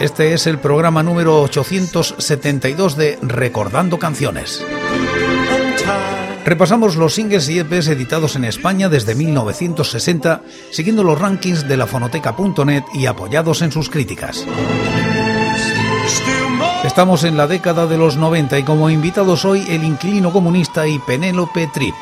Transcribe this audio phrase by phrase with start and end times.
[0.00, 4.64] Este es el programa número 872 de Recordando Canciones.
[6.42, 10.40] Repasamos los singles y EPs editados en España desde 1960,
[10.70, 14.46] siguiendo los rankings de la fonoteca.net y apoyados en sus críticas.
[16.82, 20.98] Estamos en la década de los 90 y como invitados hoy el inquilino comunista y
[21.00, 21.94] Penélope Trip.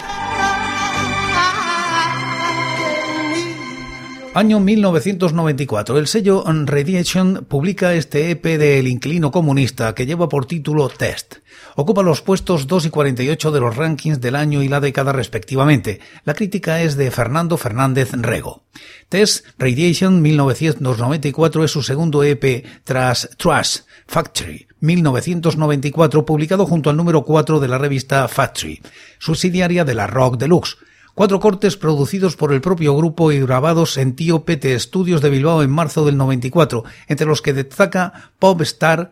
[4.39, 5.99] Año 1994.
[5.99, 11.39] El sello Radiation publica este EP de El Inquilino Comunista que lleva por título Test.
[11.75, 15.99] Ocupa los puestos 2 y 48 de los rankings del año y la década respectivamente.
[16.23, 18.63] La crítica es de Fernando Fernández Rego.
[19.09, 27.25] Test Radiation 1994 es su segundo EP tras Trash Factory 1994 publicado junto al número
[27.25, 28.81] 4 de la revista Factory,
[29.19, 30.77] subsidiaria de la Rock Deluxe.
[31.19, 35.65] Cuatro cortes producidos por el propio grupo y grabados en Tío Pete Studios de Bilbao
[35.65, 39.11] en marzo del 94, entre los que destaca Pop Star.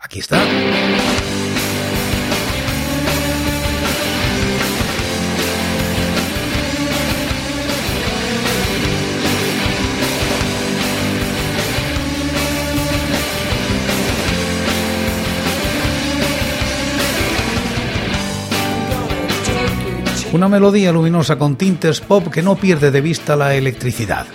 [0.00, 0.42] Aquí está.
[20.32, 24.26] Una melodía luminosa con tintes pop que no pierde de vista la electricidad.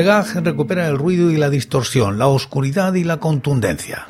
[0.00, 4.06] Degas recupera el ruido y la distorsión, la oscuridad y la contundencia.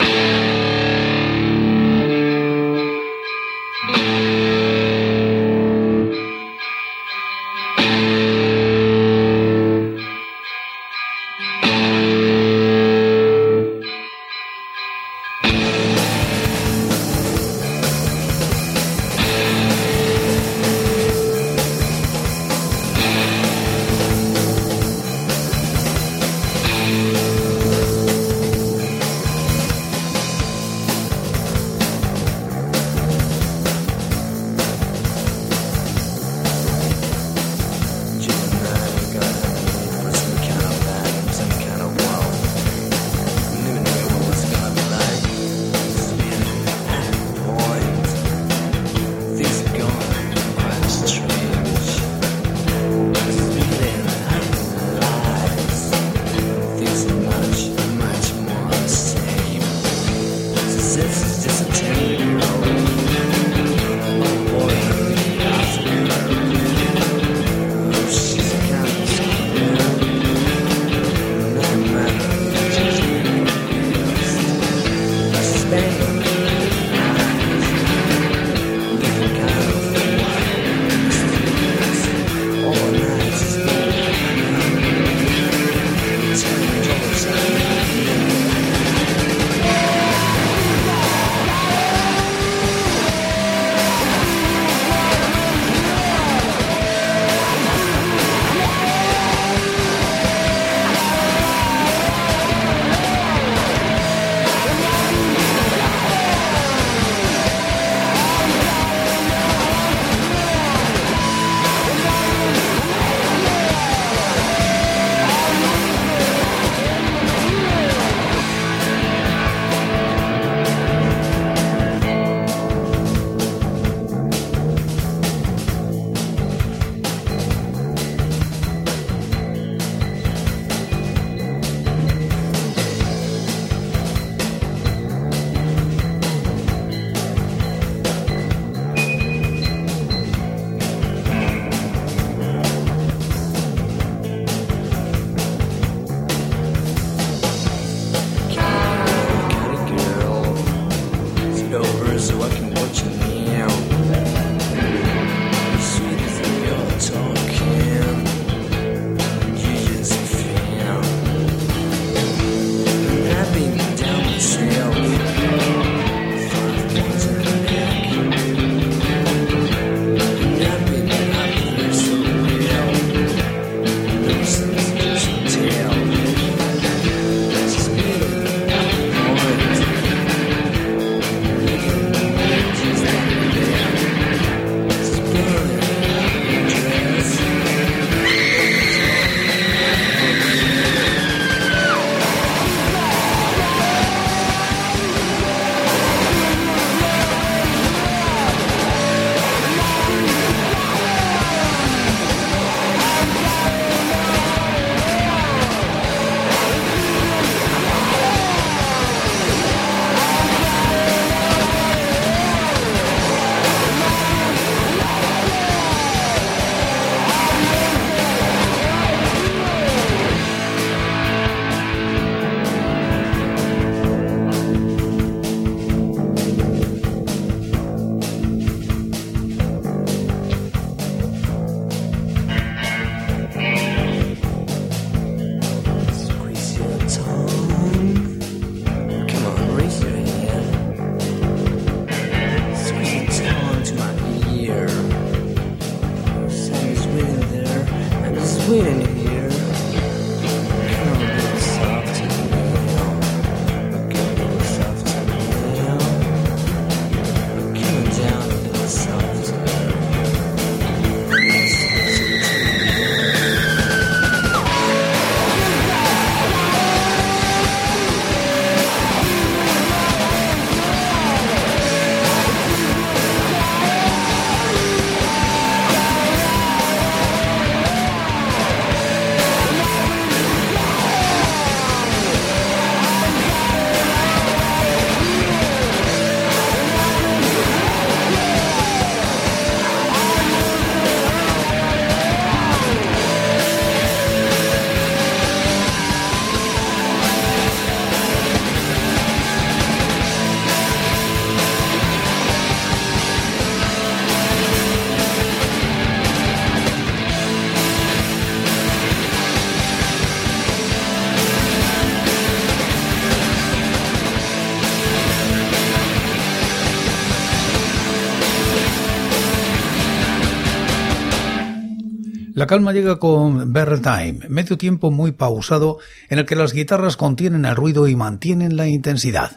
[322.61, 325.97] La calma llega con Better Time, medio tiempo muy pausado
[326.29, 329.53] en el que las guitarras contienen el ruido y mantienen la intensidad.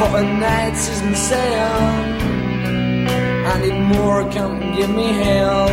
[0.00, 2.22] For a night season sand,
[3.46, 5.68] I need more, come give me hell.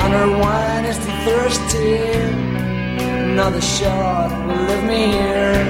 [0.00, 1.98] On her wine is too thirsty,
[3.28, 5.64] another shot will leave me here.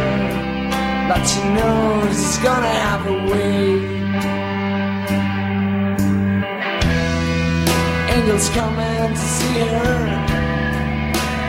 [1.08, 3.94] But she knows it's gonna have a way.
[8.14, 9.98] angels coming to see her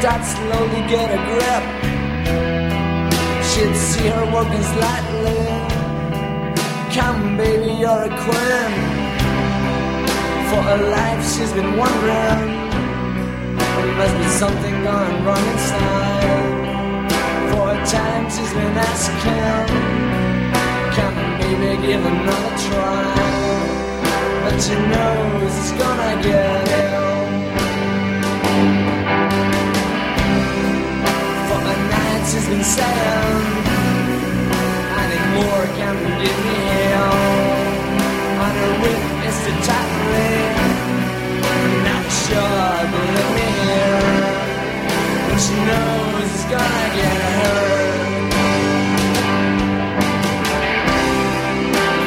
[0.02, 1.64] Dad slowly get a grip.
[3.50, 5.75] She'd see her walking slightly.
[6.96, 8.74] Come, baby, you're a queen.
[10.48, 12.70] For her life, she's been wondering.
[13.58, 17.10] There must be something going wrong inside.
[17.52, 19.68] For a time, she's been asking.
[20.96, 23.14] Come, baby, give another try.
[24.44, 27.26] But she knows it's gonna get ill.
[31.50, 33.65] For a night, she's been saying
[35.78, 36.60] can get me
[36.96, 37.96] home.
[38.46, 40.56] On a week, it's the tackling.
[41.88, 44.00] Not sure, but let me hear.
[45.28, 48.26] But she knows it's gonna get hurt.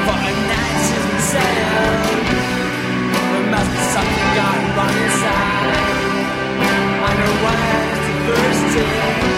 [0.07, 2.19] For a night, she's been saying,
[3.33, 6.09] There must be something gone wrong inside.
[7.09, 9.38] I know why it's the first day.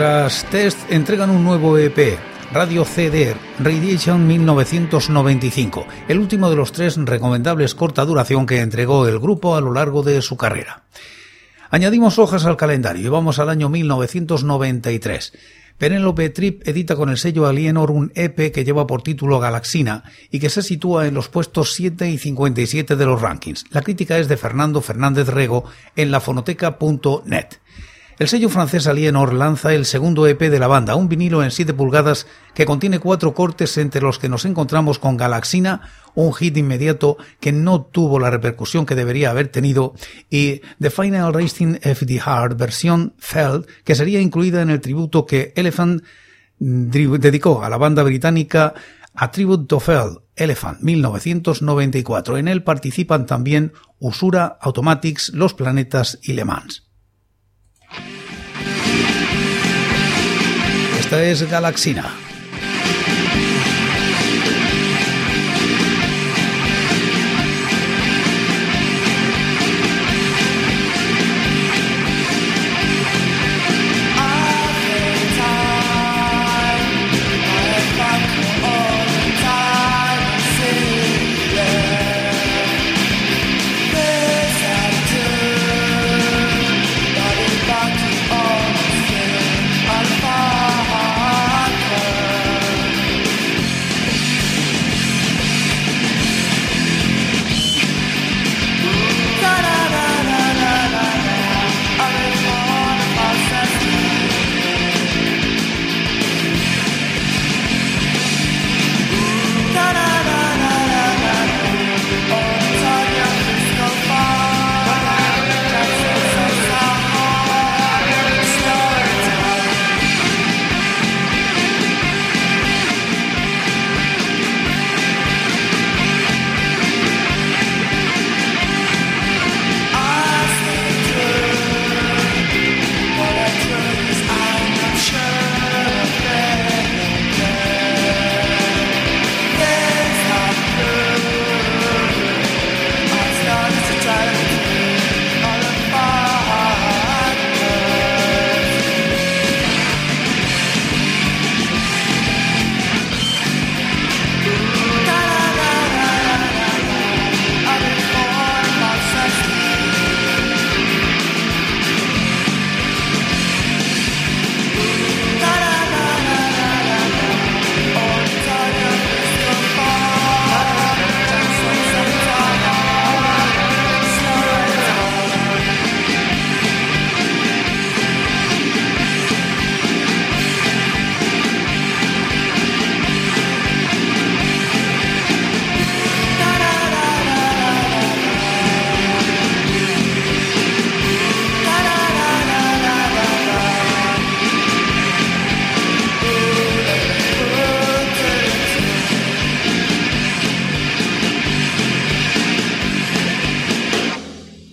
[0.00, 2.18] Tras Test entregan un nuevo EP,
[2.54, 9.18] Radio CD Radiation 1995, el último de los tres recomendables corta duración que entregó el
[9.18, 10.84] grupo a lo largo de su carrera.
[11.68, 15.34] Añadimos hojas al calendario y vamos al año 1993.
[15.76, 20.40] Penelope Trip edita con el sello Alienor un EP que lleva por título Galaxina y
[20.40, 23.66] que se sitúa en los puestos 7 y 57 de los rankings.
[23.70, 25.64] La crítica es de Fernando Fernández Rego
[25.94, 27.59] en lafonoteca.net.
[28.20, 31.72] El sello francés Alienor lanza el segundo EP de la banda, un vinilo en 7
[31.72, 37.16] pulgadas que contiene cuatro cortes entre los que nos encontramos con Galaxina, un hit inmediato
[37.40, 39.94] que no tuvo la repercusión que debería haber tenido,
[40.28, 45.54] y The Final Racing the Heart versión Feld, que sería incluida en el tributo que
[45.56, 46.02] Elephant
[46.58, 48.74] dedicó a la banda británica
[49.14, 52.36] A Tribute to Feld, Elephant 1994.
[52.36, 56.89] En él participan también Usura, Automatics, Los Planetas y Le Mans.
[61.10, 62.19] Esta es Galaxina.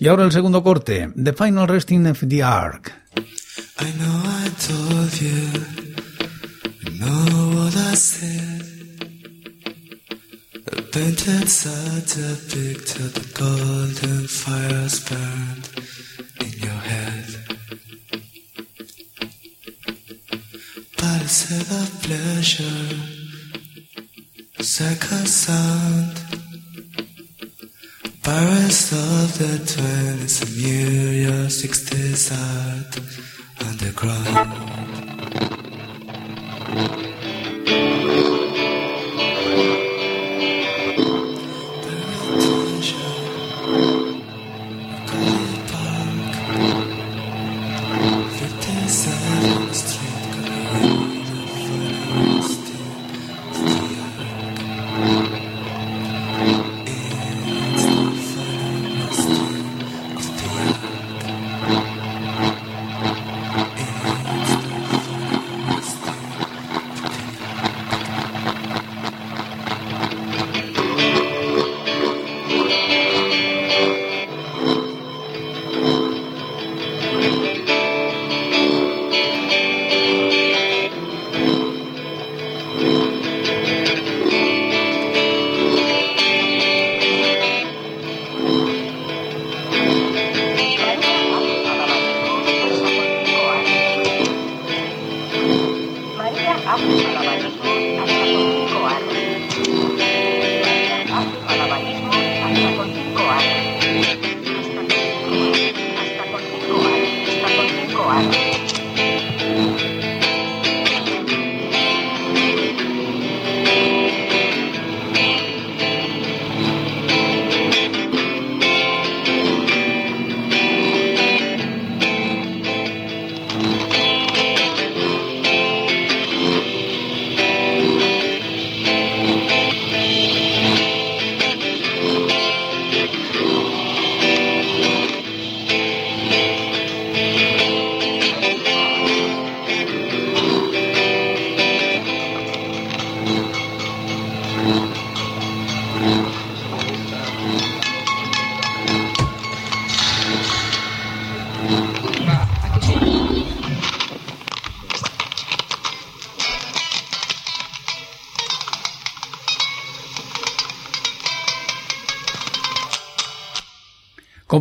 [0.08, 2.94] Y ahora el segundo corte, The Final Resting of the Ark.
[3.78, 5.50] I know I told you,
[6.86, 8.62] I know what I said.
[10.72, 15.68] A painted such a picture, the golden fires burned
[16.40, 17.26] in your head.
[20.96, 22.96] But instead of pleasure,
[24.62, 26.17] second sound.
[28.28, 33.00] Parents of the 20s and New York 60s art
[33.66, 34.67] underground.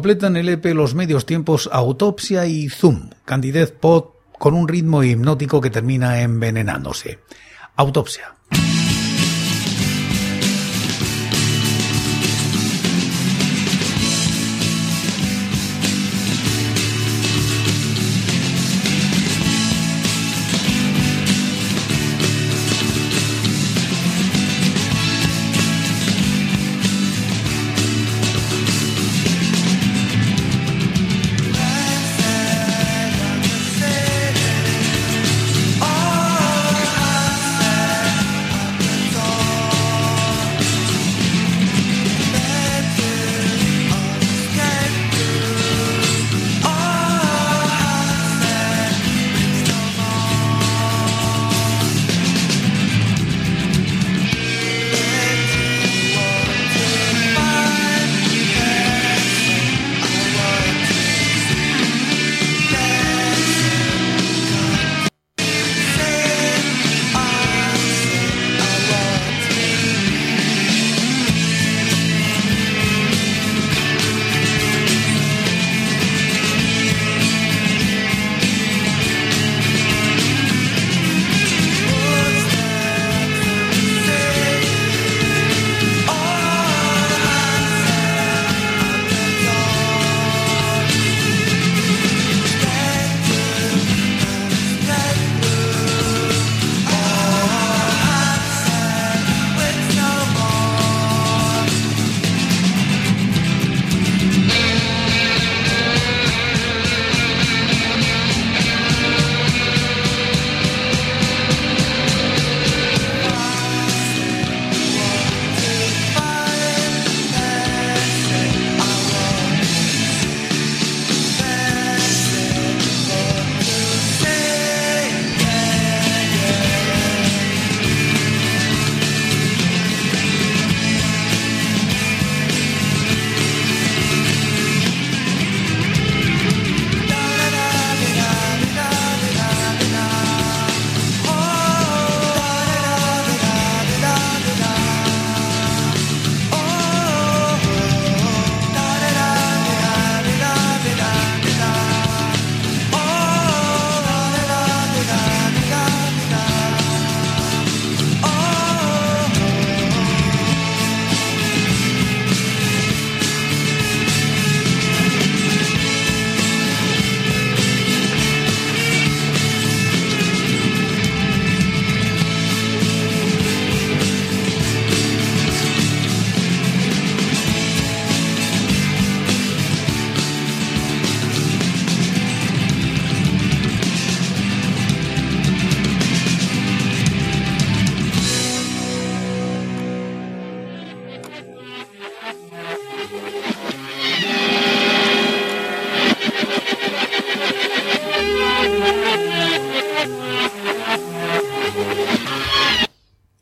[0.08, 5.60] Completan el EP los medios tiempos Autopsia y Zoom, Candidez Pod con un ritmo hipnótico
[5.60, 7.20] que termina envenenándose.
[7.76, 8.37] Autopsia.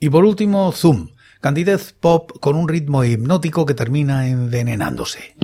[0.06, 1.08] Y por último, Zoom,
[1.42, 5.36] candidez pop con un ritmo hipnótico que termina envenenándose.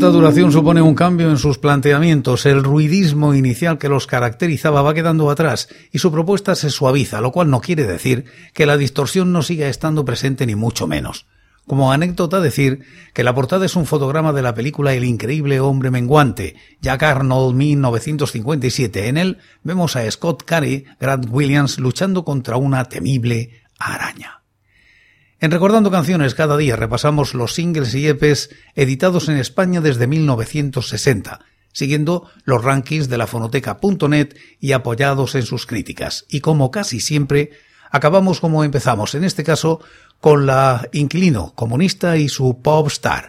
[0.00, 2.46] Corta duración supone un cambio en sus planteamientos.
[2.46, 7.32] El ruidismo inicial que los caracterizaba va quedando atrás y su propuesta se suaviza, lo
[7.32, 11.26] cual no quiere decir que la distorsión no siga estando presente ni mucho menos.
[11.66, 12.80] Como anécdota decir
[13.12, 17.54] que la portada es un fotograma de la película El increíble hombre menguante, Jack Arnold
[17.54, 19.06] 1957.
[19.08, 24.39] En él vemos a Scott Carey, Grant Williams luchando contra una temible araña.
[25.42, 31.40] En Recordando Canciones cada día repasamos los singles y EPs editados en España desde 1960,
[31.72, 36.26] siguiendo los rankings de la fonoteca.net y apoyados en sus críticas.
[36.28, 37.52] Y como casi siempre,
[37.90, 39.80] acabamos como empezamos, en este caso
[40.20, 43.28] con la Inclino comunista y su Pop Star.